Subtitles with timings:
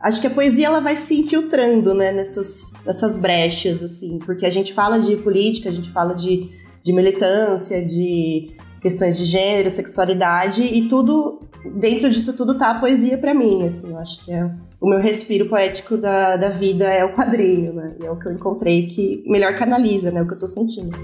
[0.00, 4.50] acho que a poesia ela vai se infiltrando, né, nessas, nessas brechas, assim, porque a
[4.50, 6.48] gente fala de política, a gente fala de,
[6.82, 8.50] de militância, de
[8.80, 11.40] questões de gênero, sexualidade e tudo
[11.74, 14.50] dentro disso tudo tá a poesia para mim, assim, eu acho que é
[14.80, 17.94] o meu respiro poético da, da vida é o quadrinho, né?
[18.02, 20.96] E é o que eu encontrei que melhor canaliza, né, o que eu tô sentindo.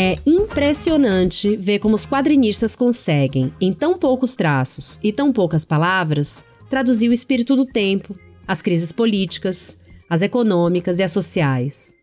[0.00, 6.44] É impressionante ver como os quadrinistas conseguem, em tão poucos traços e tão poucas palavras,
[6.70, 8.16] traduzir o espírito do tempo,
[8.46, 9.76] as crises políticas,
[10.08, 11.96] as econômicas e as sociais.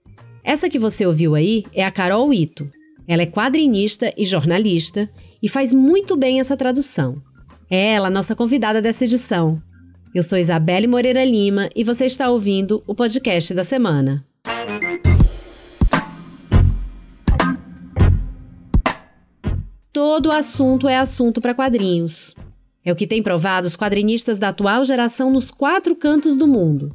[0.44, 2.70] Essa que você ouviu aí é a Carol Ito.
[3.08, 5.09] Ela é quadrinista e jornalista
[5.41, 7.23] e faz muito bem essa tradução.
[7.70, 9.58] É ela, nossa convidada dessa edição.
[10.14, 14.25] Eu sou Isabelle Moreira Lima e você está ouvindo o podcast da semana.
[19.95, 22.36] Todo assunto é assunto para quadrinhos.
[22.84, 26.94] É o que tem provado os quadrinistas da atual geração nos quatro cantos do mundo.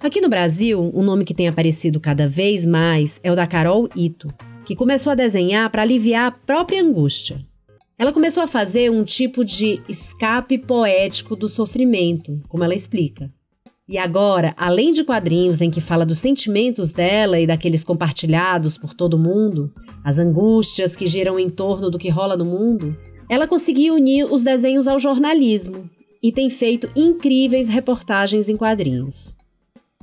[0.00, 3.86] Aqui no Brasil, um nome que tem aparecido cada vez mais é o da Carol
[3.94, 4.32] Ito,
[4.64, 7.38] que começou a desenhar para aliviar a própria angústia.
[7.98, 13.30] Ela começou a fazer um tipo de escape poético do sofrimento, como ela explica.
[13.92, 18.94] E agora, além de quadrinhos em que fala dos sentimentos dela e daqueles compartilhados por
[18.94, 19.70] todo mundo,
[20.02, 22.96] as angústias que giram em torno do que rola no mundo,
[23.28, 25.90] ela conseguiu unir os desenhos ao jornalismo
[26.22, 29.36] e tem feito incríveis reportagens em quadrinhos.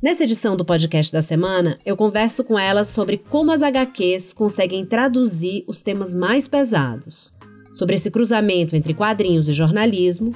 [0.04, 4.86] Nessa edição do podcast da semana, eu converso com ela sobre como as HQs conseguem
[4.86, 7.34] traduzir os temas mais pesados,
[7.72, 10.32] sobre esse cruzamento entre quadrinhos e jornalismo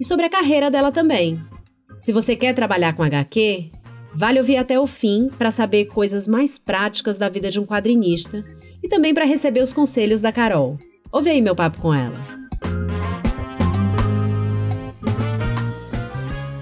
[0.00, 1.36] e sobre a carreira dela também.
[2.02, 3.70] Se você quer trabalhar com HQ,
[4.12, 8.44] vale ouvir até o fim para saber coisas mais práticas da vida de um quadrinista
[8.82, 10.76] e também para receber os conselhos da Carol.
[11.12, 12.18] Ouve aí meu papo com ela.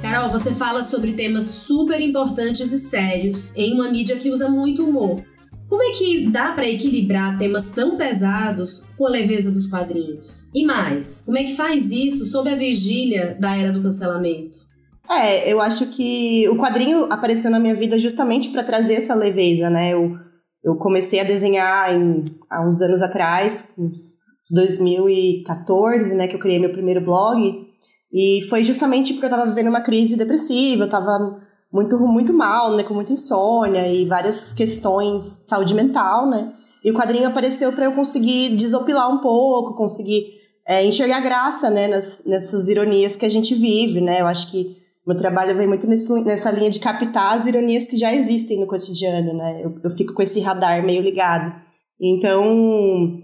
[0.03, 4.85] Carol, você fala sobre temas super importantes e sérios em uma mídia que usa muito
[4.85, 5.25] humor.
[5.71, 10.51] Como é que dá para equilibrar temas tão pesados com a leveza dos quadrinhos?
[10.55, 14.69] E mais, como é que faz isso sob a vigília da era do cancelamento?
[15.11, 19.69] É, eu acho que o quadrinho apareceu na minha vida justamente para trazer essa leveza,
[19.69, 19.93] né?
[19.93, 20.17] Eu,
[20.63, 24.21] eu comecei a desenhar em, há uns anos atrás, uns
[24.55, 27.71] 2014, né, que eu criei meu primeiro blog,
[28.13, 31.37] e foi justamente porque eu estava vivendo uma crise depressiva, eu estava
[31.73, 32.83] muito, muito mal, né?
[32.83, 36.53] Com muita insônia e várias questões de saúde mental, né?
[36.85, 40.27] E o quadrinho apareceu para eu conseguir desopilar um pouco, conseguir
[40.67, 41.89] é, enxergar graça, né?
[41.89, 44.21] Nas, nessas ironias que a gente vive, né?
[44.21, 47.97] Eu acho que meu trabalho vem muito nesse, nessa linha de captar as ironias que
[47.97, 49.61] já existem no cotidiano, né?
[49.65, 51.55] Eu, eu fico com esse radar meio ligado.
[52.01, 53.19] Então,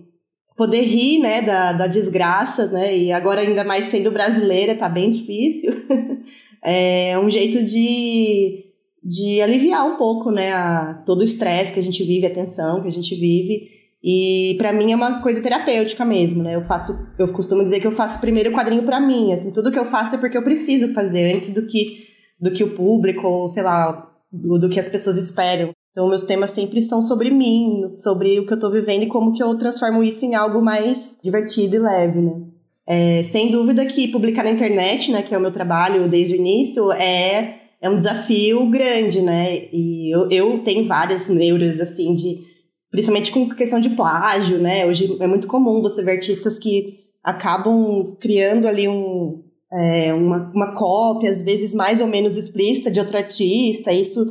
[0.56, 2.96] poder rir, né, da, da desgraça, né?
[2.96, 5.72] E agora ainda mais sendo brasileira, tá bem difícil.
[6.64, 8.64] é um jeito de,
[9.04, 12.80] de aliviar um pouco, né, a, todo o estresse que a gente vive, a tensão
[12.80, 13.75] que a gente vive.
[14.02, 16.54] E para mim é uma coisa terapêutica mesmo, né?
[16.54, 19.72] Eu faço, eu costumo dizer que eu faço primeiro o quadrinho para mim, assim, tudo
[19.72, 22.06] que eu faço é porque eu preciso fazer antes do que
[22.38, 25.70] do que o público, ou sei lá, do, do que as pessoas esperam.
[25.90, 29.32] Então, meus temas sempre são sobre mim, sobre o que eu tô vivendo e como
[29.32, 32.32] que eu transformo isso em algo mais divertido e leve, né?
[32.86, 36.36] É, sem dúvida que publicar na internet, né, que é o meu trabalho desde o
[36.36, 39.68] início, é, é um desafio grande, né?
[39.72, 42.44] E eu, eu tenho várias neuras, assim, de
[42.90, 44.86] principalmente com questão de plágio, né?
[44.86, 49.42] Hoje é muito comum você ver artistas que acabam criando ali um,
[49.72, 53.92] é, uma, uma cópia, às vezes mais ou menos explícita de outro artista.
[53.92, 54.24] Isso,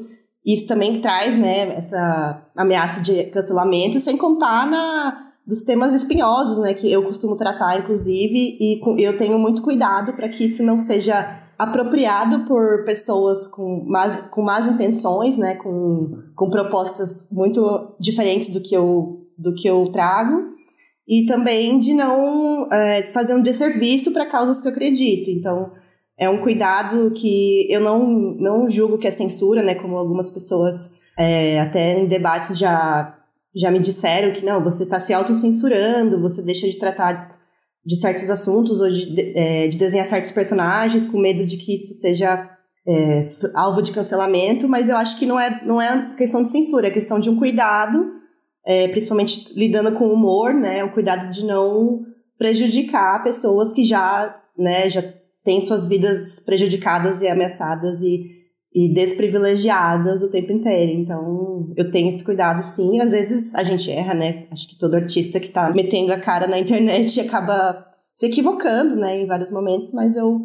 [0.45, 6.73] isso também traz, né, essa ameaça de cancelamento, sem contar na dos temas espinhosos, né,
[6.73, 11.44] que eu costumo tratar, inclusive, e eu tenho muito cuidado para que isso não seja
[11.57, 18.61] apropriado por pessoas com más, com más intenções, né, com, com propostas muito diferentes do
[18.61, 20.53] que eu, do que eu trago,
[21.07, 25.29] e também de não é, fazer um desserviço para causas que eu acredito.
[25.29, 25.71] Então,
[26.17, 28.07] é um cuidado que eu não,
[28.39, 33.15] não julgo que é censura, né, como algumas pessoas é, até em debates já
[33.55, 37.34] já me disseram que não, você está se autocensurando, você deixa de tratar
[37.85, 41.93] de certos assuntos ou de, é, de, desenhar certos personagens com medo de que isso
[41.93, 42.49] seja
[42.87, 43.23] é,
[43.53, 46.91] alvo de cancelamento, mas eu acho que não é, não é questão de censura, é
[46.91, 48.11] questão de um cuidado,
[48.65, 52.03] é, principalmente lidando com humor, né, um cuidado de não
[52.37, 55.03] prejudicar pessoas que já, né, já
[55.43, 58.44] têm suas vidas prejudicadas e ameaçadas e
[58.75, 60.91] e desprivilegiadas o tempo inteiro.
[60.91, 62.99] Então, eu tenho esse cuidado sim.
[62.99, 64.47] Às vezes a gente erra, né?
[64.51, 69.21] Acho que todo artista que tá metendo a cara na internet acaba se equivocando, né,
[69.21, 70.41] em vários momentos, mas eu,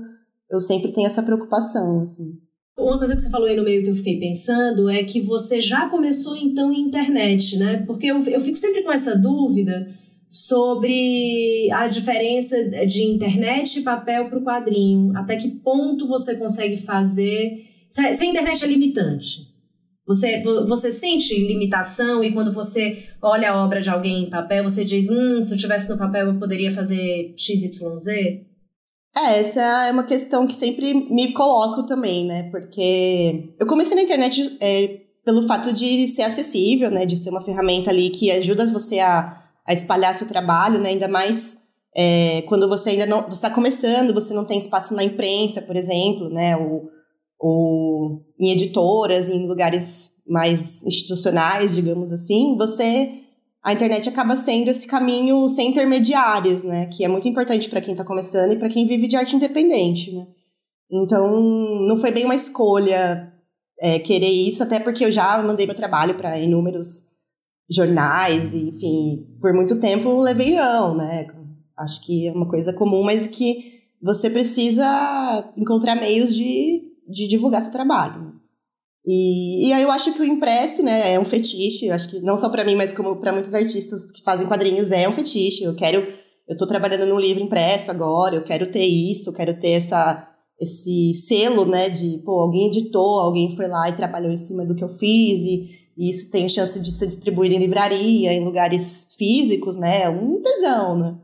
[0.51, 2.33] eu sempre tenho essa preocupação, assim.
[2.77, 5.61] Uma coisa que você falou aí no meio que eu fiquei pensando é que você
[5.61, 7.85] já começou então em internet, né?
[7.87, 9.87] Porque eu, eu fico sempre com essa dúvida
[10.27, 12.57] sobre a diferença
[12.87, 15.17] de internet e papel para o quadrinho.
[15.17, 17.70] Até que ponto você consegue fazer.
[17.91, 19.51] Se a internet é limitante.
[20.07, 24.85] Você, você sente limitação e quando você olha a obra de alguém em papel, você
[24.85, 28.09] diz: hum, se eu tivesse no papel eu poderia fazer XYZ?
[29.17, 32.49] É, essa é uma questão que sempre me coloco também, né?
[32.51, 37.05] Porque eu comecei na internet é, pelo fato de ser acessível, né?
[37.05, 39.41] De ser uma ferramenta ali que ajuda você a
[39.71, 40.91] a espalhar seu trabalho, né?
[40.91, 41.59] Ainda mais
[41.95, 46.29] é, quando você ainda não está começando, você não tem espaço na imprensa, por exemplo,
[46.29, 46.57] né?
[46.57, 46.91] Ou,
[47.41, 53.21] ou em editoras, em lugares mais institucionais, digamos assim, você
[53.63, 56.87] a internet acaba sendo esse caminho sem intermediários, né?
[56.87, 60.13] Que é muito importante para quem está começando e para quem vive de arte independente,
[60.13, 60.27] né?
[60.91, 61.41] Então,
[61.87, 63.33] não foi bem uma escolha
[63.81, 67.05] é, querer isso, até porque eu já mandei meu trabalho para inúmeros
[67.71, 71.27] jornais, enfim, por muito tempo levei não, né?
[71.79, 77.63] Acho que é uma coisa comum, mas que você precisa encontrar meios de, de divulgar
[77.63, 78.33] seu trabalho.
[79.07, 82.21] E, e aí eu acho que o impresso, né, é um fetiche, eu acho que
[82.21, 85.65] não só para mim, mas como para muitos artistas que fazem quadrinhos é um fetiche.
[85.65, 86.07] Eu quero,
[86.49, 90.27] eu tô trabalhando num livro impresso agora, eu quero ter isso, eu quero ter essa
[90.61, 94.75] esse selo, né, de, pô, alguém editou, alguém foi lá e trabalhou em cima do
[94.75, 99.15] que eu fiz e e isso tem chance de ser distribuído em livraria, em lugares
[99.19, 100.05] físicos, né?
[100.05, 101.19] É um tesão, né?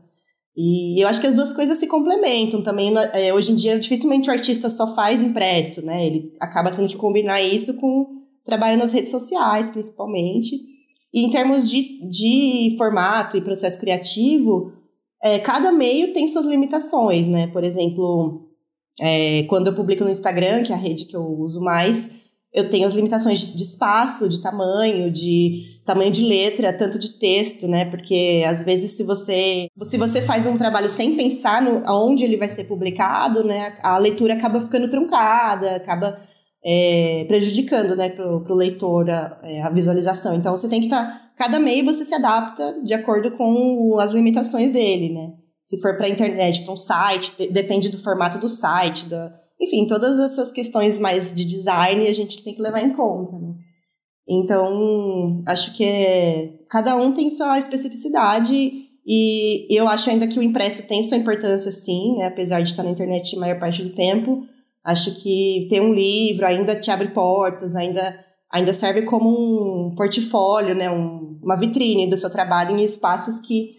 [0.57, 2.91] E eu acho que as duas coisas se complementam também.
[3.13, 6.03] É, hoje em dia, dificilmente o artista só faz impresso, né?
[6.03, 8.07] Ele acaba tendo que combinar isso com
[8.43, 10.55] trabalho nas redes sociais, principalmente.
[11.13, 14.71] E em termos de, de formato e processo criativo,
[15.21, 17.45] é, cada meio tem suas limitações, né?
[17.47, 18.49] Por exemplo,
[18.99, 22.69] é, quando eu publico no Instagram, que é a rede que eu uso mais, eu
[22.69, 27.85] tenho as limitações de, espaço, de tamanho, de tamanho de letra, tanto de texto, né?
[27.85, 32.37] Porque às vezes se você se você faz um trabalho sem pensar no aonde ele
[32.37, 33.75] vai ser publicado, né?
[33.81, 36.17] A leitura acaba ficando truncada, acaba
[36.65, 40.35] é, prejudicando, né, pro, pro leitor a, é, a visualização.
[40.35, 44.11] Então você tem que estar tá, cada meio você se adapta de acordo com as
[44.11, 45.33] limitações dele, né?
[45.63, 50.19] Se for para internet, para um site, depende do formato do site, da enfim, todas
[50.19, 53.55] essas questões mais de design a gente tem que levar em conta, né?
[54.29, 58.53] Então, acho que é, cada um tem sua especificidade
[59.05, 62.25] e eu acho ainda que o impresso tem sua importância, sim, né?
[62.25, 64.43] apesar de estar na internet a maior parte do tempo.
[64.83, 68.19] Acho que ter um livro ainda te abre portas, ainda,
[68.51, 70.91] ainda serve como um portfólio, né?
[70.91, 73.75] Um, uma vitrine do seu trabalho em espaços que,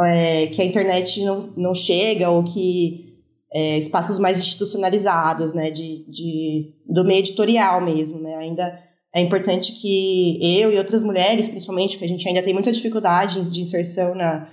[0.00, 3.13] é, que a internet não, não chega ou que
[3.54, 8.76] é, espaços mais institucionalizados, né, de, de, do meio editorial mesmo, né, ainda
[9.14, 13.48] é importante que eu e outras mulheres, principalmente, porque a gente ainda tem muita dificuldade
[13.48, 14.48] de inserção na,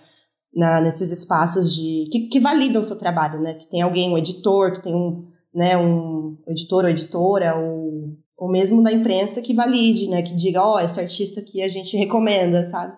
[0.53, 4.18] na nesses espaços de que, que validam o seu trabalho, né, que tem alguém, um
[4.19, 5.18] editor, que tem um,
[5.51, 10.62] né, um editor ou editora, ou, ou mesmo da imprensa que valide, né, que diga,
[10.62, 12.95] ó, oh, esse artista aqui a gente recomenda, sabe?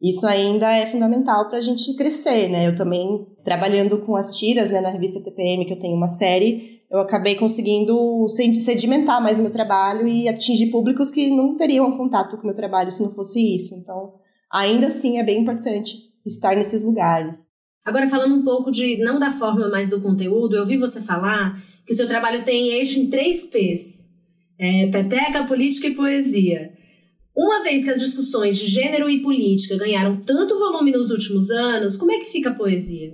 [0.00, 2.68] Isso ainda é fundamental para a gente crescer, né?
[2.68, 6.82] Eu também, trabalhando com as tiras, né, na revista TPM, que eu tenho uma série,
[6.90, 12.36] eu acabei conseguindo sedimentar mais o meu trabalho e atingir públicos que não teriam contato
[12.36, 13.74] com o meu trabalho se não fosse isso.
[13.74, 14.14] Então,
[14.52, 17.48] ainda assim, é bem importante estar nesses lugares.
[17.84, 21.54] Agora, falando um pouco de, não da forma, mas do conteúdo, eu vi você falar
[21.86, 24.06] que o seu trabalho tem eixo em três P's.
[24.58, 26.72] É, pepeca, política e poesia.
[27.36, 31.96] Uma vez que as discussões de gênero e política ganharam tanto volume nos últimos anos,
[31.98, 33.12] como é que fica a poesia?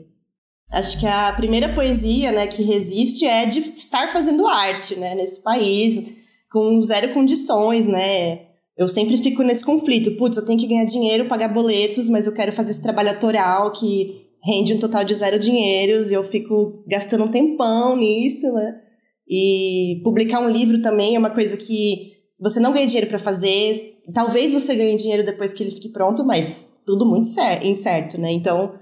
[0.71, 5.43] Acho que a primeira poesia, né, que resiste é de estar fazendo arte, né, nesse
[5.43, 8.47] país, com zero condições, né?
[8.79, 10.17] Eu sempre fico nesse conflito.
[10.17, 13.73] Putz, eu tenho que ganhar dinheiro, pagar boletos, mas eu quero fazer esse trabalho autoral
[13.73, 18.81] que rende um total de zero dinheiros e eu fico gastando um tempão nisso, né?
[19.29, 22.12] E publicar um livro também é uma coisa que
[22.43, 26.25] você não ganha dinheiro para fazer, talvez você ganhe dinheiro depois que ele fique pronto,
[26.25, 27.29] mas tudo muito
[27.63, 28.33] incerto, né?
[28.33, 28.75] Então,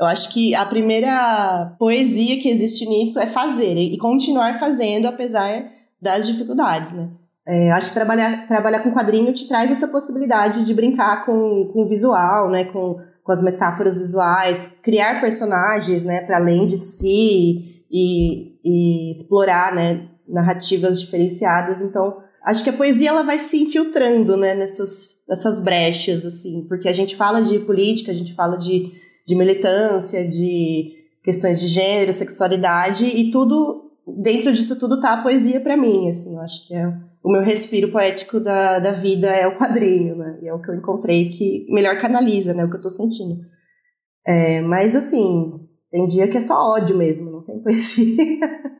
[0.00, 5.70] eu acho que a primeira poesia que existe nisso é fazer e continuar fazendo apesar
[6.00, 7.10] das dificuldades, né?
[7.46, 11.82] É, acho que trabalhar, trabalhar com quadrinho te traz essa possibilidade de brincar com, com
[11.82, 12.64] o visual, né?
[12.64, 16.22] Com, com as metáforas visuais, criar personagens, né?
[16.22, 20.08] Para além de si e, e explorar, né?
[20.26, 21.82] Narrativas diferenciadas.
[21.82, 26.88] Então, acho que a poesia ela vai se infiltrando, né, nessas, nessas brechas, assim, porque
[26.88, 28.90] a gente fala de política, a gente fala de,
[29.26, 35.60] de militância, de, questões de gênero, sexualidade e tudo dentro disso tudo tá a poesia
[35.60, 36.86] para mim, assim, eu acho que é
[37.24, 40.40] o meu respiro poético da, da vida é o quadrinho, né?
[40.42, 42.64] E é o que eu encontrei que melhor canaliza, né?
[42.64, 43.40] O que eu tô sentindo.
[44.26, 45.52] É, mas assim,
[45.88, 48.16] tem dia que é só ódio mesmo, não tem poesia.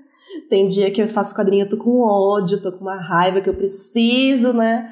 [0.52, 3.48] tem dia que eu faço quadrinho, eu tô com ódio, tô com uma raiva que
[3.48, 4.86] eu preciso, né?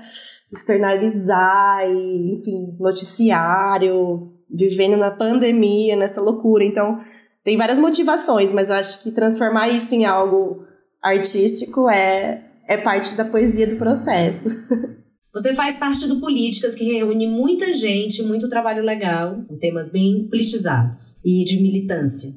[0.50, 6.64] Externalizar e, enfim, noticiário, vivendo na pandemia, nessa loucura.
[6.64, 6.98] Então,
[7.44, 10.64] tem várias motivações, mas eu acho que transformar isso em algo
[11.02, 14.48] artístico é, é parte da poesia do processo.
[15.34, 20.26] Você faz parte do Políticas, que reúne muita gente, muito trabalho legal, com temas bem
[20.26, 22.30] politizados e de militância.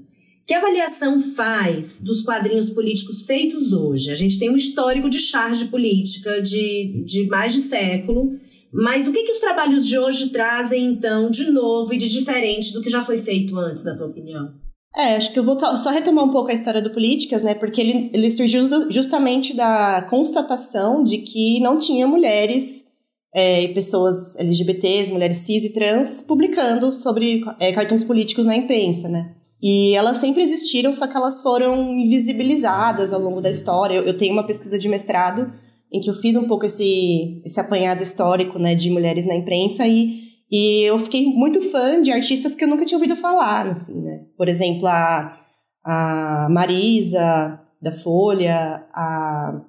[0.46, 4.12] Que avaliação faz dos quadrinhos políticos feitos hoje?
[4.12, 8.34] A gente tem um histórico de charge política de, de mais de século,
[8.72, 12.74] mas o que, que os trabalhos de hoje trazem, então, de novo e de diferente
[12.74, 14.54] do que já foi feito antes, na tua opinião?
[14.96, 17.56] É, acho que eu vou só retomar um pouco a história do Políticas, né?
[17.56, 22.86] Porque ele, ele surgiu justamente da constatação de que não tinha mulheres
[23.34, 29.08] é, e pessoas LGBTs, mulheres cis e trans, publicando sobre é, cartões políticos na imprensa,
[29.08, 29.33] né?
[29.63, 33.96] E elas sempre existiram, só que elas foram invisibilizadas ao longo da história.
[33.96, 35.50] Eu, eu tenho uma pesquisa de mestrado
[35.89, 39.88] em que eu fiz um pouco esse, esse apanhado histórico, né, de mulheres na imprensa
[39.88, 40.22] e
[40.55, 44.22] e eu fiquei muito fã de artistas que eu nunca tinha ouvido falar, assim, né?
[44.38, 45.36] Por exemplo, a,
[45.84, 49.62] a Marisa, da Folha, a,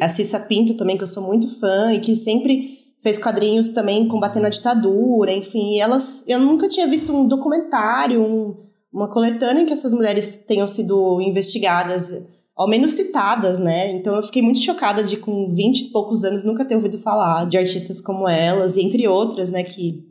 [0.00, 2.70] a Cissa Pinto também, que eu sou muito fã e que sempre
[3.02, 5.78] fez quadrinhos também combatendo a ditadura, enfim.
[5.78, 8.56] Elas, eu nunca tinha visto um documentário, um,
[8.92, 12.10] uma coletânea em que essas mulheres tenham sido investigadas,
[12.56, 13.90] ao menos citadas, né?
[13.92, 17.46] Então eu fiquei muito chocada de, com 20 e poucos anos, nunca ter ouvido falar
[17.46, 20.10] de artistas como elas, e entre outras, né, que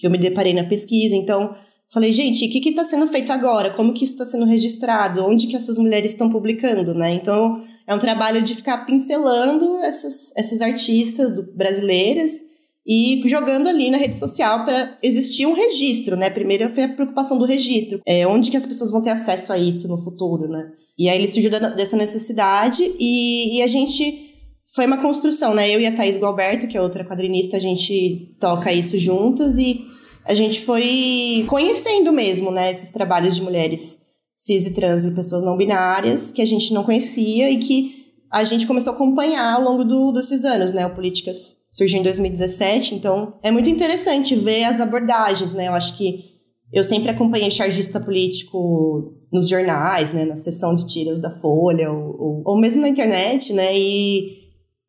[0.00, 1.14] que eu me deparei na pesquisa.
[1.14, 1.54] Então,
[1.92, 3.70] falei, gente, o que está sendo feito agora?
[3.70, 5.22] Como que isso está sendo registrado?
[5.22, 7.12] Onde que essas mulheres estão publicando, né?
[7.12, 12.59] Então, é um trabalho de ficar pincelando essas, essas artistas do, brasileiras
[12.90, 16.28] e jogando ali na rede social para existir um registro, né?
[16.28, 18.00] Primeiro foi a preocupação do registro.
[18.04, 20.72] É, onde que as pessoas vão ter acesso a isso no futuro, né?
[20.98, 24.28] E aí ele surgiu dessa necessidade e, e a gente
[24.74, 25.70] foi uma construção, né?
[25.70, 29.86] Eu e a Thaís Gualberto, que é outra quadrinista, a gente toca isso juntas e
[30.24, 34.00] a gente foi conhecendo mesmo, né, esses trabalhos de mulheres
[34.34, 37.99] cis e trans e pessoas não binárias que a gente não conhecia e que
[38.30, 40.86] a gente começou a acompanhar ao longo do, desses anos, né?
[40.86, 45.68] O Políticas surgiu em 2017, então é muito interessante ver as abordagens, né?
[45.68, 46.30] Eu acho que
[46.72, 50.24] eu sempre acompanhei chargista político nos jornais, né?
[50.24, 53.76] Na seção de tiras da Folha, ou, ou, ou mesmo na internet, né?
[53.76, 54.40] E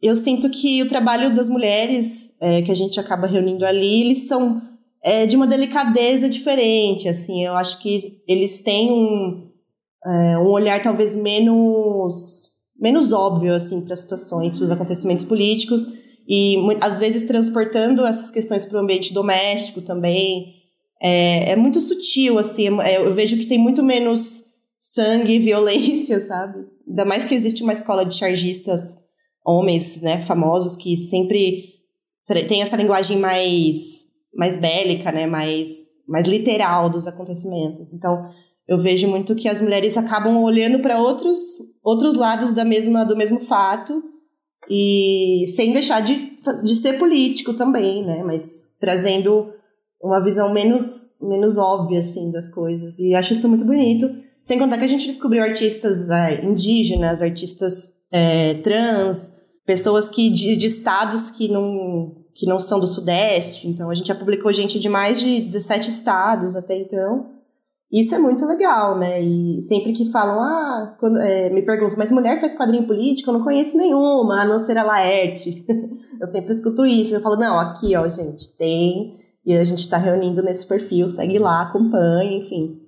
[0.02, 4.28] eu sinto que o trabalho das mulheres é, que a gente acaba reunindo ali, eles
[4.28, 4.62] são
[5.04, 9.50] é, de uma delicadeza diferente, assim, eu acho que eles têm um,
[10.06, 15.88] é, um olhar talvez menos, menos óbvio, assim, para as situações, para os acontecimentos políticos,
[16.28, 20.56] e às vezes transportando essas questões para o ambiente doméstico também,
[21.02, 24.44] é, é muito sutil, assim, é, eu vejo que tem muito menos
[24.80, 26.66] sangue e violência, sabe?
[26.88, 28.98] Ainda mais que existe uma escola de chargistas
[29.46, 31.70] homens, né, famosos, que sempre
[32.48, 37.94] tem essa linguagem mais mais bélica, né, mais, mais literal dos acontecimentos.
[37.94, 38.30] Então,
[38.68, 41.40] eu vejo muito que as mulheres acabam olhando para outros,
[41.84, 44.04] outros lados da mesma, do mesmo fato
[44.70, 49.54] e sem deixar de, de ser político também, né, mas trazendo
[50.02, 53.00] uma visão menos, menos óbvia, assim, das coisas.
[53.00, 54.10] E acho isso muito bonito.
[54.42, 60.56] Sem contar que a gente descobriu artistas é, indígenas, artistas é, trans, pessoas que de,
[60.56, 63.68] de estados que não que não são do Sudeste.
[63.68, 67.30] Então, a gente já publicou gente de mais de 17 estados até então.
[67.92, 69.22] Isso é muito legal, né?
[69.22, 73.30] E sempre que falam, ah, quando, é, me perguntam, mas mulher faz quadrinho político?
[73.30, 75.66] Eu não conheço nenhuma, a não ser a Laerte.
[76.20, 77.14] eu sempre escuto isso.
[77.14, 79.18] Eu falo, não, aqui, ó, gente, tem.
[79.46, 82.80] E a gente está reunindo nesse perfil, segue lá, acompanha, enfim.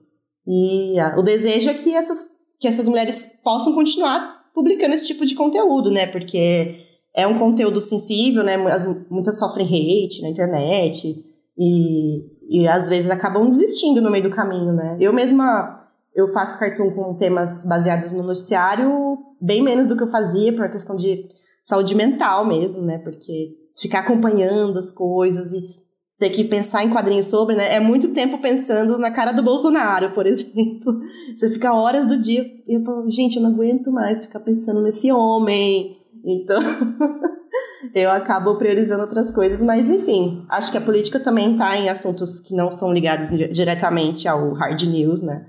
[0.47, 2.25] E a, o desejo é que essas,
[2.57, 6.07] que essas mulheres possam continuar publicando esse tipo de conteúdo, né?
[6.07, 6.77] Porque
[7.13, 8.55] é um conteúdo sensível, né?
[8.67, 11.13] As, muitas sofrem hate na internet
[11.57, 12.19] e,
[12.49, 14.97] e às vezes acabam desistindo no meio do caminho, né?
[14.99, 15.77] Eu mesma
[16.15, 20.69] eu faço cartoon com temas baseados no noticiário bem menos do que eu fazia por
[20.69, 21.27] questão de
[21.63, 22.97] saúde mental mesmo, né?
[22.99, 25.83] Porque ficar acompanhando as coisas e
[26.17, 27.73] ter que pensar em quadrinhos sobre, né?
[27.73, 30.97] É muito tempo pensando na cara do Bolsonaro, por exemplo.
[31.35, 34.81] Você fica horas do dia e eu falo, gente, eu não aguento mais ficar pensando
[34.81, 36.61] nesse homem, então,
[37.93, 42.39] eu acabo priorizando outras coisas, mas enfim, acho que a política também está em assuntos
[42.39, 45.47] que não são ligados diretamente ao hard news, né?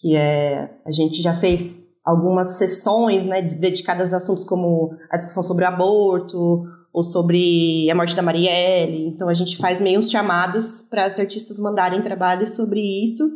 [0.00, 5.42] que é a gente já fez algumas sessões, né, dedicadas a assuntos como a discussão
[5.42, 9.06] sobre o aborto ou sobre a morte da Marielle.
[9.06, 13.28] Então a gente faz meio uns chamados para as artistas mandarem trabalhos sobre isso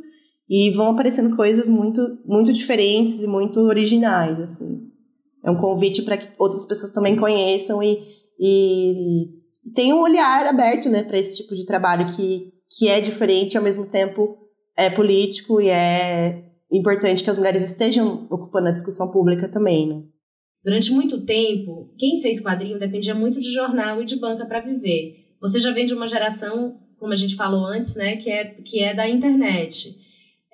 [0.49, 4.88] e vão aparecendo coisas muito muito diferentes e muito originais assim.
[5.44, 7.99] É um convite para que outras pessoas também conheçam e,
[8.44, 9.26] e,
[9.64, 13.56] e tenham um olhar aberto, né, para esse tipo de trabalho que que é diferente
[13.56, 14.38] ao mesmo tempo
[14.76, 20.02] é político e é importante que as mulheres estejam ocupando a discussão pública também, né?
[20.64, 25.34] Durante muito tempo, quem fez quadrinho dependia muito de jornal e de banca para viver.
[25.40, 28.78] Você já vem de uma geração, como a gente falou antes, né, que é, que
[28.78, 29.94] é da internet.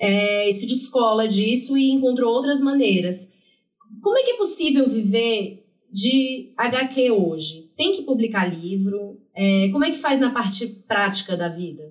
[0.01, 3.29] É, se descola disso e encontrou outras maneiras.
[4.03, 7.68] Como é que é possível viver de HQ hoje?
[7.79, 9.17] Tem que publicar livro?
[9.33, 11.85] É, como é que faz na parte prática da vida?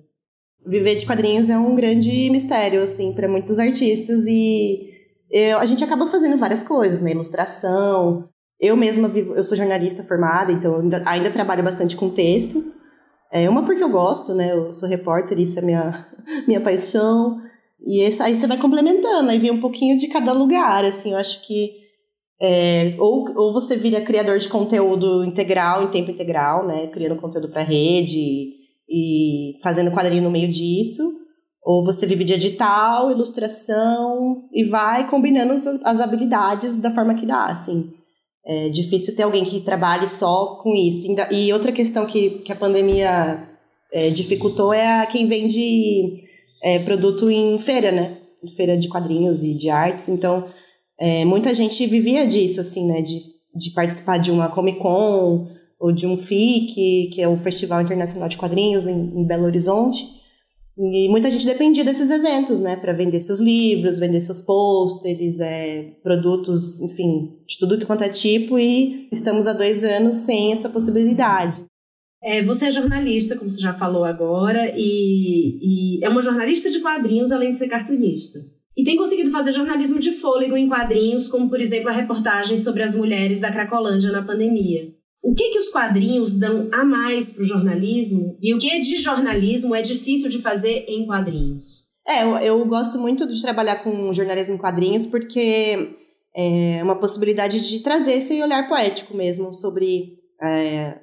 [0.66, 4.92] Viver de quadrinhos é um grande mistério, assim, para muitos artistas e
[5.30, 7.12] eu, a gente acaba fazendo várias coisas, né?
[7.12, 8.28] Ilustração.
[8.60, 12.62] Eu mesma vivo, eu sou jornalista formada, então ainda, ainda trabalho bastante com texto.
[13.32, 14.52] É uma porque eu gosto, né?
[14.52, 16.06] Eu sou repórter, isso é minha
[16.46, 17.40] minha paixão.
[17.80, 21.12] E esse, aí você vai complementando, aí vem um pouquinho de cada lugar, assim.
[21.12, 21.87] Eu acho que
[22.40, 26.86] é, ou, ou você vira criador de conteúdo integral, em tempo integral, né?
[26.88, 28.50] Criando conteúdo para rede
[28.88, 31.02] e, fazendo quadrinho no meio disso
[31.68, 37.26] ou você vive de edital, ilustração e vai combinando as, as habilidades da forma que
[37.26, 37.90] dá, assim.
[38.42, 41.06] É difícil ter alguém que trabalhe só com isso.
[41.30, 43.46] E outra questão que, que a pandemia
[43.92, 46.16] é, dificultou é a quem vende
[46.62, 48.16] é, produto em feira, né?
[48.56, 50.08] Feira de quadrinhos e de artes.
[50.08, 50.46] Então,
[51.00, 53.00] é, muita gente vivia disso, assim, né?
[53.00, 53.20] De,
[53.54, 55.46] de participar de uma Comic Con
[55.78, 60.06] ou de um FIC, que é o Festival Internacional de Quadrinhos em, em Belo Horizonte.
[60.76, 65.88] E muita gente dependia desses eventos, né, para vender seus livros, vender seus pôsteres, é,
[66.04, 71.64] produtos, enfim, de tudo quanto é tipo, e estamos há dois anos sem essa possibilidade.
[72.22, 76.80] É, você é jornalista, como você já falou agora, e, e é uma jornalista de
[76.80, 78.38] quadrinhos, além de ser cartunista.
[78.78, 82.84] E tem conseguido fazer jornalismo de fôlego em quadrinhos, como, por exemplo, a reportagem sobre
[82.84, 84.94] as mulheres da Cracolândia na pandemia.
[85.20, 88.78] O que, que os quadrinhos dão a mais para o jornalismo e o que é
[88.78, 91.88] de jornalismo é difícil de fazer em quadrinhos?
[92.06, 95.96] É, eu, eu gosto muito de trabalhar com jornalismo em quadrinhos porque
[96.36, 101.00] é uma possibilidade de trazer esse olhar poético mesmo sobre é,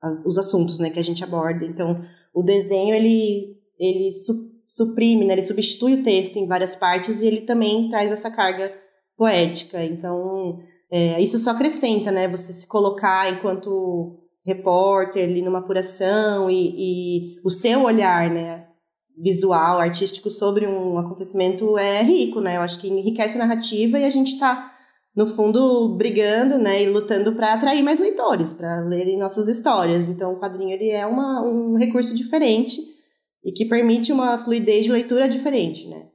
[0.00, 1.66] as, os assuntos né, que a gente aborda.
[1.66, 2.00] Então,
[2.32, 4.32] o desenho, ele, ele su,
[4.76, 8.70] suprime, né, ele substitui o texto em várias partes e ele também traz essa carga
[9.16, 9.82] poética.
[9.82, 10.58] Então,
[10.92, 12.28] é, isso só acrescenta, né?
[12.28, 18.66] Você se colocar enquanto repórter ali numa apuração e, e o seu olhar, né?
[19.18, 22.58] Visual, artístico sobre um acontecimento é rico, né?
[22.58, 24.72] Eu acho que enriquece a narrativa e a gente está
[25.16, 30.10] no fundo brigando, né, e lutando para atrair mais leitores, para lerem nossas histórias.
[30.10, 32.95] Então, o quadrinho ele é uma, um recurso diferente
[33.46, 36.08] e que permite uma fluidez de leitura diferente, né?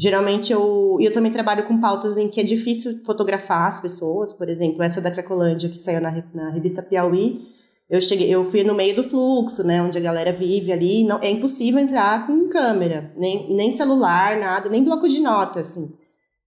[0.00, 4.48] Geralmente eu, eu também trabalho com pautas em que é difícil fotografar as pessoas, por
[4.48, 7.46] exemplo, essa da Cracolândia que saiu na, na revista Piauí.
[7.90, 11.18] Eu cheguei, eu fui no meio do fluxo, né, onde a galera vive ali, não
[11.20, 15.94] é impossível entrar com câmera, nem nem celular, nada, nem bloco de nota assim.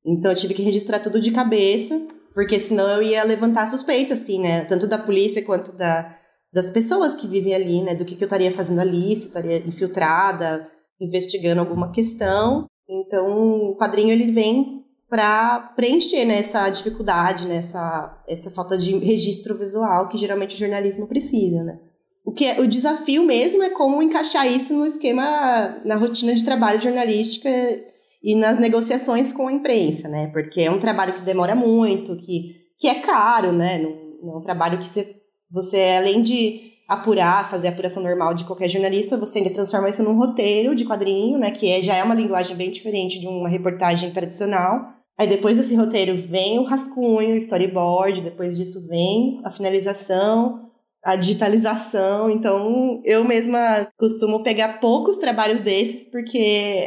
[0.03, 1.99] Então eu tive que registrar tudo de cabeça,
[2.33, 6.15] porque senão eu ia levantar suspeita assim, né, tanto da polícia quanto da
[6.53, 9.29] das pessoas que vivem ali, né, do que, que eu estaria fazendo ali, se eu
[9.29, 12.65] estaria infiltrada, investigando alguma questão.
[12.89, 18.97] Então, o quadrinho ele vem para preencher né, essa dificuldade, né, essa, essa falta de
[18.97, 21.79] registro visual que geralmente o jornalismo precisa, né?
[22.23, 26.45] O que é, o desafio mesmo é como encaixar isso no esquema, na rotina de
[26.45, 27.49] trabalho jornalística
[28.23, 30.27] e nas negociações com a imprensa, né?
[30.27, 33.81] Porque é um trabalho que demora muito, que, que é caro, né?
[33.81, 35.20] Não, não é um trabalho que você,
[35.51, 40.03] você além de apurar, fazer a apuração normal de qualquer jornalista, você ainda transforma isso
[40.03, 41.49] num roteiro de quadrinho, né?
[41.49, 44.89] Que é, já é uma linguagem bem diferente de uma reportagem tradicional.
[45.17, 50.69] Aí depois desse roteiro vem o rascunho, o storyboard, depois disso vem a finalização,
[51.03, 52.29] a digitalização.
[52.29, 56.37] Então, eu mesma costumo pegar poucos trabalhos desses, porque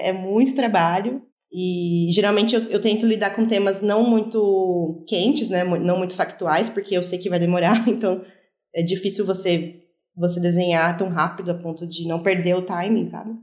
[0.03, 1.23] é muito trabalho.
[1.51, 5.63] E geralmente eu, eu, tento lidar com temas não muito quentes, né?
[5.63, 7.87] Não muito factuais, porque eu sei que vai demorar.
[7.89, 8.21] Então,
[8.75, 9.81] é difícil você
[10.17, 13.35] você desenhar tão rápido a ponto de não perder o timing, sabe?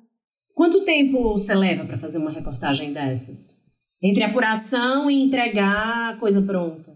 [0.53, 3.57] Quanto tempo você leva para fazer uma reportagem dessas?
[4.01, 6.95] Entre apuração e entregar a coisa pronta?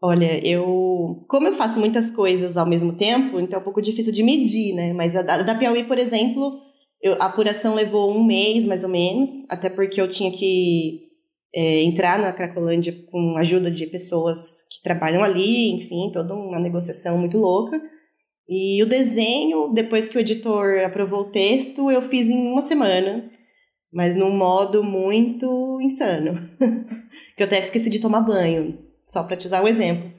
[0.00, 1.20] Olha, eu.
[1.28, 4.74] Como eu faço muitas coisas ao mesmo tempo, então é um pouco difícil de medir,
[4.74, 4.92] né?
[4.92, 6.58] Mas a da, Piauí, por exemplo,
[7.02, 11.08] eu, a apuração levou um mês, mais ou menos, até porque eu tinha que
[11.52, 16.60] é, entrar na Cracolândia com a ajuda de pessoas que trabalham ali, enfim, toda uma
[16.60, 17.80] negociação muito louca.
[18.48, 23.28] E o desenho, depois que o editor aprovou o texto, eu fiz em uma semana,
[23.92, 26.38] mas num modo muito insano.
[27.36, 30.10] que eu até esqueci de tomar banho, só para te dar um exemplo.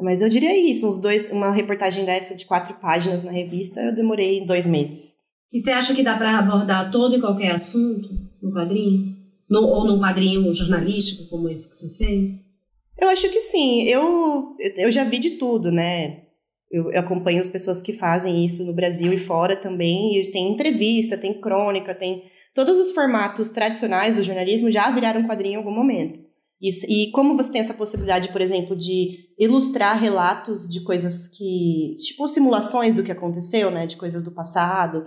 [0.00, 3.94] Mas eu diria isso, uns dois, uma reportagem dessa de quatro páginas na revista, eu
[3.94, 5.16] demorei dois meses.
[5.52, 8.08] E você acha que dá para abordar todo e qualquer assunto
[8.42, 9.14] no quadrinho?
[9.48, 12.53] No, ou num quadrinho jornalístico como esse que você fez?
[12.98, 13.82] Eu acho que sim.
[13.82, 16.22] Eu, eu já vi de tudo, né?
[16.70, 20.20] Eu, eu acompanho as pessoas que fazem isso no Brasil e fora também.
[20.20, 22.22] E tem entrevista, tem crônica, tem.
[22.54, 26.20] Todos os formatos tradicionais do jornalismo já viraram quadrinho em algum momento.
[26.60, 26.70] E,
[27.06, 31.94] e como você tem essa possibilidade, por exemplo, de ilustrar relatos de coisas que.
[31.96, 33.86] tipo simulações do que aconteceu, né?
[33.86, 35.06] De coisas do passado.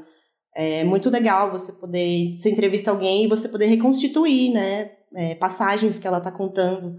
[0.55, 2.33] É muito legal você poder.
[2.33, 4.91] Você entrevista alguém e você poder reconstituir, né?
[5.15, 6.97] É, passagens que ela está contando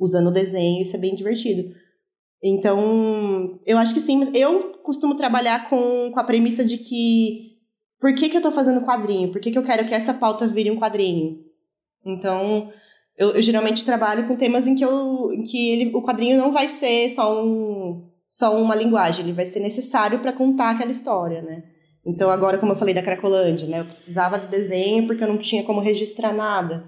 [0.00, 1.74] usando o desenho, isso é bem divertido.
[2.42, 4.30] Então, eu acho que sim.
[4.34, 7.58] Eu costumo trabalhar com, com a premissa de que
[8.00, 9.30] por que, que eu estou fazendo quadrinho?
[9.30, 11.38] Por que, que eu quero que essa pauta vire um quadrinho?
[12.04, 12.72] Então,
[13.18, 16.50] eu, eu geralmente trabalho com temas em que, eu, em que ele, o quadrinho não
[16.50, 21.42] vai ser só, um, só uma linguagem, ele vai ser necessário para contar aquela história,
[21.42, 21.62] né?
[22.06, 23.80] Então, agora, como eu falei da Cracolândia, né?
[23.80, 26.82] Eu precisava do desenho porque eu não tinha como registrar nada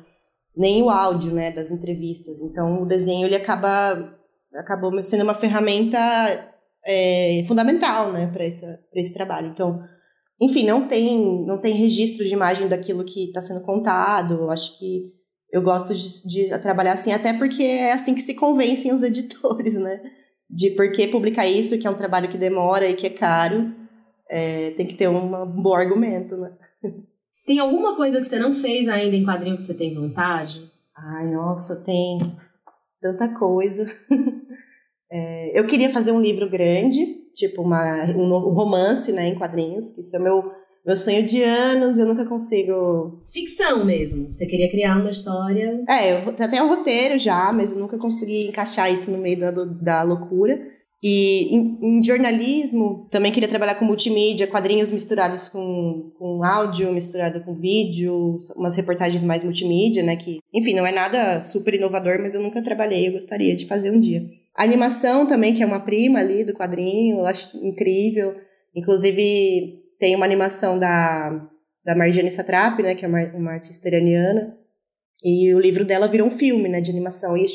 [0.56, 2.40] nem o áudio, né, das entrevistas.
[2.42, 4.18] Então, o desenho ele acaba
[4.54, 5.98] acabou sendo uma ferramenta
[6.86, 9.48] é, fundamental, né, para esse, esse trabalho.
[9.48, 9.82] Então,
[10.40, 14.50] enfim, não tem não tem registro de imagem daquilo que está sendo contado.
[14.50, 15.12] Acho que
[15.50, 19.74] eu gosto de, de trabalhar assim, até porque é assim que se convencem os editores,
[19.74, 20.00] né,
[20.50, 23.74] de por que publicar isso, que é um trabalho que demora e que é caro.
[24.30, 26.56] É, tem que ter uma, um bom argumento, né?
[27.52, 30.72] Tem alguma coisa que você não fez ainda em quadrinho que você tem vontade?
[30.96, 32.16] Ai, nossa, tem
[32.98, 33.86] tanta coisa.
[35.12, 39.92] é, eu queria fazer um livro grande, tipo uma, um, um, romance, né, em quadrinhos,
[39.92, 40.50] que isso é meu,
[40.86, 43.20] meu sonho de anos, eu nunca consigo...
[43.30, 45.84] Ficção mesmo, você queria criar uma história...
[45.86, 49.50] É, eu até o roteiro já, mas eu nunca consegui encaixar isso no meio da,
[49.50, 50.58] da loucura.
[51.02, 57.42] E em, em, jornalismo, também queria trabalhar com multimídia, quadrinhos misturados com, com áudio, misturado
[57.42, 60.14] com vídeo, umas reportagens mais multimídia, né?
[60.14, 63.90] Que, enfim, não é nada super inovador, mas eu nunca trabalhei, eu gostaria de fazer
[63.90, 64.22] um dia.
[64.56, 68.36] A animação também, que é uma prima ali do quadrinho, eu acho incrível.
[68.72, 71.30] Inclusive, tem uma animação da,
[71.84, 72.94] da Marjane Satrap, né?
[72.94, 74.56] Que é uma, uma artista iraniana.
[75.24, 76.80] E o livro dela virou um filme, né?
[76.80, 77.36] De animação.
[77.36, 77.46] E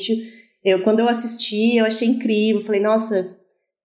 [0.62, 2.60] eu, quando eu assisti, eu achei incrível.
[2.60, 3.37] Falei, nossa,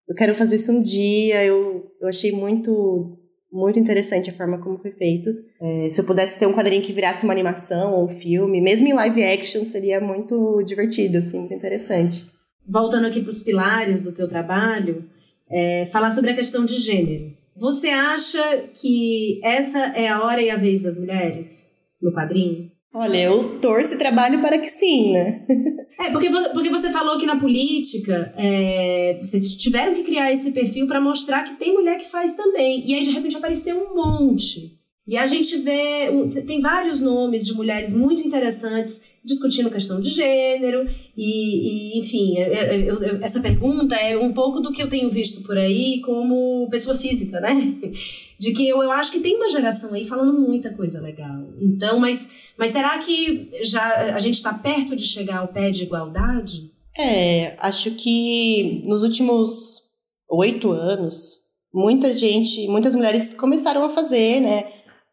[0.08, 1.44] eu quero fazer isso um dia.
[1.44, 3.18] Eu, eu achei muito
[3.54, 5.30] muito interessante a forma como foi feito.
[5.60, 8.88] É, se eu pudesse ter um quadrinho que virasse uma animação ou um filme, mesmo
[8.88, 12.26] em live action, seria muito divertido, assim, muito interessante.
[12.66, 15.08] Voltando aqui para os pilares do teu trabalho,
[15.48, 17.32] é, falar sobre a questão de gênero.
[17.54, 21.70] Você acha que essa é a hora e a vez das mulheres
[22.02, 22.72] no quadrinho?
[22.94, 25.44] Olha, eu torço e trabalho para que sim, né?
[25.98, 30.86] é, porque, porque você falou que na política é, vocês tiveram que criar esse perfil
[30.86, 32.88] para mostrar que tem mulher que faz também.
[32.88, 34.78] E aí, de repente, apareceu um monte.
[35.06, 36.08] E a gente vê,
[36.46, 42.52] tem vários nomes de mulheres muito interessantes discutindo questão de gênero, e, e enfim, eu,
[42.52, 46.68] eu, eu, essa pergunta é um pouco do que eu tenho visto por aí como
[46.70, 47.74] pessoa física, né?
[48.38, 51.48] De que eu, eu acho que tem uma geração aí falando muita coisa legal.
[51.62, 55.84] Então, mas, mas será que já a gente está perto de chegar ao pé de
[55.84, 56.70] igualdade?
[56.98, 59.84] É, acho que nos últimos
[60.28, 64.66] oito anos, muita gente, muitas mulheres começaram a fazer, né?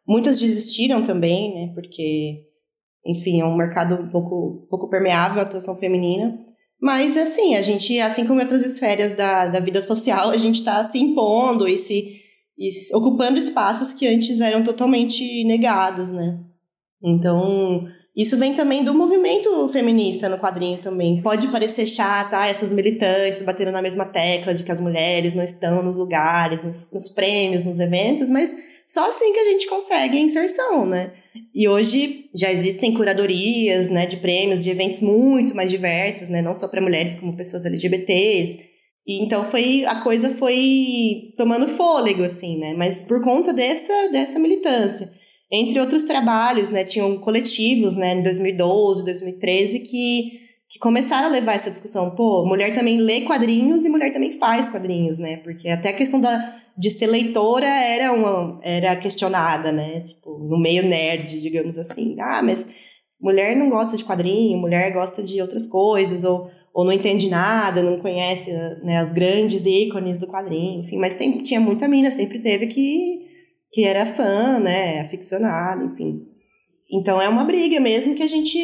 [0.08, 1.72] Muitas desistiram também, né?
[1.74, 2.44] Porque,
[3.06, 6.38] enfim, é um mercado um pouco, pouco permeável à atuação feminina.
[6.82, 10.56] Mas, assim, a gente, assim como em outras esferas da, da vida social, a gente
[10.56, 12.22] está se impondo e se,
[12.58, 16.40] e ocupando espaços que antes eram totalmente negados, né?
[17.04, 17.86] Então,
[18.16, 21.22] isso vem também do movimento feminista no quadrinho também.
[21.22, 25.44] Pode parecer chato, ah, essas militantes batendo na mesma tecla de que as mulheres não
[25.44, 28.56] estão nos lugares, nos, nos prêmios, nos eventos, mas
[28.92, 31.14] só assim que a gente consegue a inserção, né?
[31.56, 36.54] E hoje já existem curadorias, né, de prêmios, de eventos muito mais diversos, né, não
[36.54, 38.58] só para mulheres como pessoas LGBTs.
[39.08, 42.74] E então foi a coisa foi tomando fôlego assim, né?
[42.74, 45.10] Mas por conta dessa dessa militância.
[45.50, 50.32] Entre outros trabalhos, né, tinham coletivos, né, em 2012, 2013 que
[50.70, 54.70] que começaram a levar essa discussão, pô, mulher também lê quadrinhos e mulher também faz
[54.70, 55.38] quadrinhos, né?
[55.38, 60.02] Porque até a questão da de ser leitora era uma era questionada, né?
[60.02, 62.16] Tipo, no meio nerd, digamos assim.
[62.20, 62.76] Ah, mas
[63.22, 67.84] mulher não gosta de quadrinho, mulher gosta de outras coisas, ou, ou não entende nada,
[67.84, 68.52] não conhece
[68.84, 70.98] né, os grandes ícones do quadrinho, enfim.
[70.98, 73.28] Mas tem, tinha muita mina, sempre teve que,
[73.72, 76.24] que era fã, né, aficionada, enfim.
[76.92, 78.58] Então é uma briga mesmo que a gente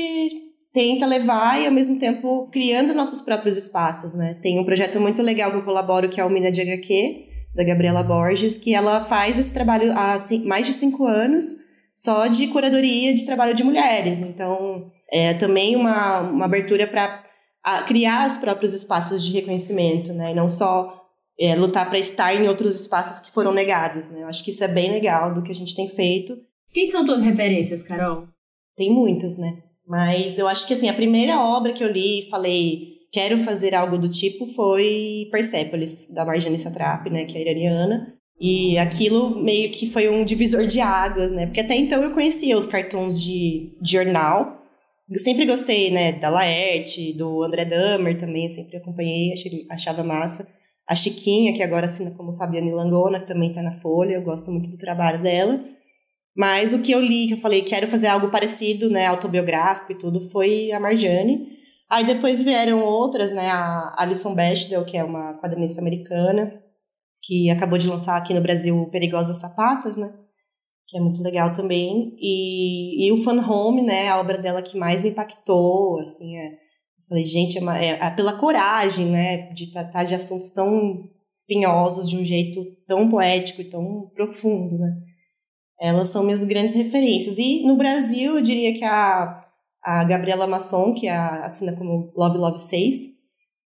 [0.74, 4.34] tenta levar e ao mesmo tempo criando nossos próprios espaços, né?
[4.42, 7.27] Tem um projeto muito legal que eu colaboro que é o Mina de HQ,
[7.58, 12.48] da Gabriela Borges, que ela faz esse trabalho há mais de cinco anos só de
[12.48, 14.22] curadoria de trabalho de mulheres.
[14.22, 17.26] Então, é também uma, uma abertura para
[17.88, 20.32] criar os próprios espaços de reconhecimento, né?
[20.32, 21.04] E não só
[21.40, 24.22] é, lutar para estar em outros espaços que foram negados, né?
[24.22, 26.38] Eu acho que isso é bem legal do que a gente tem feito.
[26.72, 28.28] Quem são tuas referências, Carol?
[28.76, 29.64] Tem muitas, né?
[29.88, 33.74] Mas eu acho que assim, a primeira obra que eu li e falei, quero fazer
[33.74, 38.14] algo do tipo, foi Persepolis, da Marjane Satrap, né, que é iraniana.
[38.40, 41.48] E aquilo meio que foi um divisor de águas, né?
[41.48, 44.62] Porque até então eu conhecia os cartoons de, de jornal.
[45.10, 50.48] Eu sempre gostei, né, da Laerte, do André Dahmer também, sempre acompanhei, achei, achava massa.
[50.88, 54.52] A Chiquinha, que agora assina como Fabiane Langona, que também tá na Folha, eu gosto
[54.52, 55.64] muito do trabalho dela.
[56.36, 59.98] Mas o que eu li, que eu falei, quero fazer algo parecido, né, autobiográfico e
[59.98, 61.58] tudo, foi a Marjane.
[61.90, 66.52] Aí depois vieram outras, né, a Alison Bechdel, que é uma quadrinista americana,
[67.24, 70.14] que acabou de lançar aqui no Brasil Perigosas Sapatas, né,
[70.86, 72.14] que é muito legal também.
[72.20, 76.48] E, e o Fun Home, né, a obra dela que mais me impactou, assim, é,
[76.48, 81.10] eu falei, gente, é, uma, é, é pela coragem, né, de tratar de assuntos tão
[81.32, 84.94] espinhosos de um jeito tão poético e tão profundo, né.
[85.80, 87.38] Elas são minhas grandes referências.
[87.38, 89.40] E no Brasil, eu diria que a,
[89.88, 92.94] a Gabriela Masson, que a, assina como Love Love 6,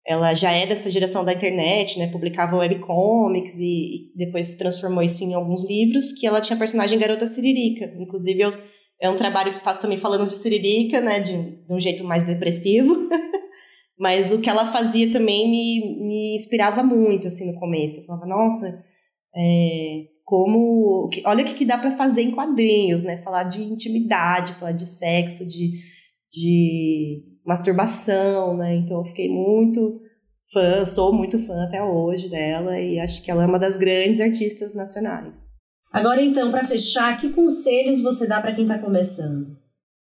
[0.06, 2.08] ela já é dessa geração da internet, né?
[2.08, 6.58] Publicava webcomics e, e depois se transformou isso em alguns livros, que ela tinha a
[6.58, 7.86] personagem Garota Siririca.
[7.98, 8.52] Inclusive, eu,
[9.00, 11.20] é um trabalho que faço também falando de Siririca, né?
[11.20, 12.94] De, de um jeito mais depressivo.
[13.98, 18.00] Mas o que ela fazia também me, me inspirava muito, assim, no começo.
[18.00, 18.66] Eu falava, nossa,
[19.34, 23.22] é, como olha o que, que dá para fazer em quadrinhos, né?
[23.22, 25.70] Falar de intimidade, falar de sexo, de,
[26.32, 28.74] de masturbação, né?
[28.76, 30.00] Então eu fiquei muito
[30.52, 34.20] fã, sou muito fã até hoje dela e acho que ela é uma das grandes
[34.20, 35.50] artistas nacionais.
[35.92, 39.58] Agora então, para fechar, que conselhos você dá para quem está começando?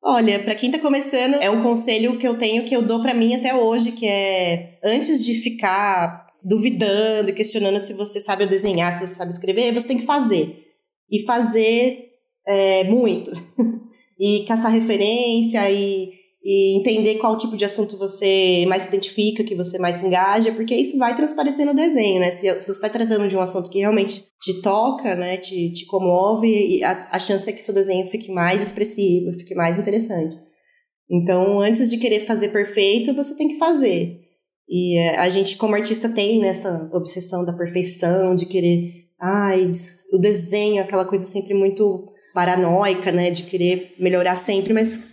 [0.02, 3.14] Olha, para quem está começando, é um conselho que eu tenho que eu dou para
[3.14, 9.06] mim até hoje, que é antes de ficar duvidando, questionando se você sabe desenhar, se
[9.06, 10.62] você sabe escrever, você tem que fazer.
[11.10, 12.10] E fazer
[12.46, 13.30] é, muito.
[14.18, 16.11] e caçar referência e,
[16.44, 20.53] e entender qual tipo de assunto você mais se identifica, que você mais se engaja,
[20.53, 22.31] porque isso vai transparecer no desenho, né?
[22.31, 25.87] Se, se você está tratando de um assunto que realmente te toca, né, te, te
[25.87, 30.37] comove, a, a chance é que seu desenho fique mais expressivo, fique mais interessante.
[31.11, 34.20] Então, antes de querer fazer perfeito, você tem que fazer.
[34.68, 38.81] E é, a gente, como artista, tem nessa obsessão da perfeição, de querer.
[39.20, 39.70] Ai,
[40.12, 43.31] o desenho, aquela coisa sempre muito paranoica, né?
[43.31, 45.05] De querer melhorar sempre, mas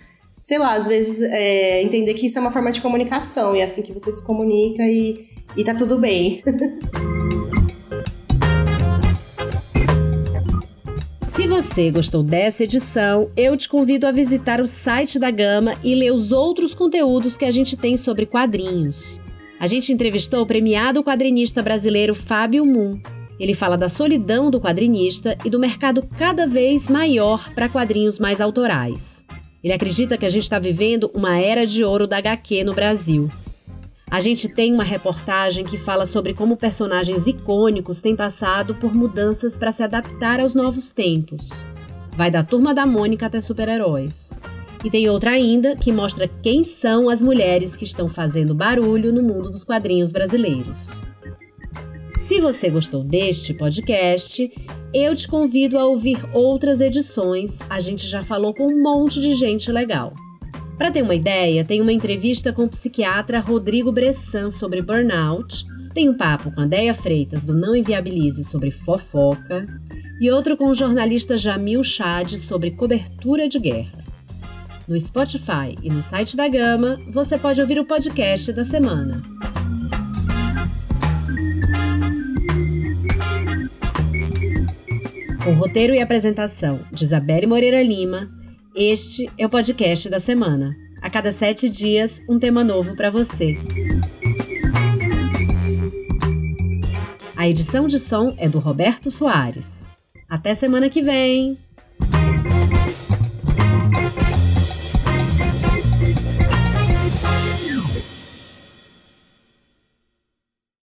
[0.41, 3.63] sei lá, às vezes é, entender que isso é uma forma de comunicação e é
[3.63, 6.41] assim que você se comunica e, e tá tudo bem.
[11.33, 15.95] Se você gostou dessa edição, eu te convido a visitar o site da Gama e
[15.95, 19.19] ler os outros conteúdos que a gente tem sobre quadrinhos.
[19.59, 22.99] A gente entrevistou o premiado quadrinista brasileiro Fábio Moon.
[23.41, 28.39] Ele fala da solidão do quadrinista e do mercado cada vez maior para quadrinhos mais
[28.39, 29.25] autorais.
[29.63, 33.31] Ele acredita que a gente está vivendo uma era de ouro da HQ no Brasil.
[34.11, 39.57] A gente tem uma reportagem que fala sobre como personagens icônicos têm passado por mudanças
[39.57, 41.65] para se adaptar aos novos tempos.
[42.11, 44.37] Vai da turma da Mônica até super-heróis.
[44.85, 49.23] E tem outra ainda que mostra quem são as mulheres que estão fazendo barulho no
[49.23, 51.01] mundo dos quadrinhos brasileiros.
[52.21, 54.49] Se você gostou deste podcast,
[54.93, 57.59] eu te convido a ouvir outras edições.
[57.67, 60.13] A gente já falou com um monte de gente legal.
[60.77, 66.09] Para ter uma ideia, tem uma entrevista com o psiquiatra Rodrigo Bressan sobre burnout, tem
[66.09, 69.65] um papo com a Deia Freitas do Não Inviabilize sobre fofoca
[70.21, 73.99] e outro com o jornalista Jamil Chad sobre cobertura de guerra.
[74.87, 79.21] No Spotify e no site da Gama, você pode ouvir o podcast da semana.
[85.43, 88.29] Com roteiro e apresentação de Isabelle Moreira Lima,
[88.75, 90.75] este é o podcast da semana.
[91.01, 93.57] A cada sete dias, um tema novo para você.
[97.35, 99.89] A edição de som é do Roberto Soares.
[100.29, 101.57] Até semana que vem!